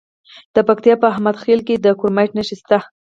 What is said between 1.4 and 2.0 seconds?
خیل کې د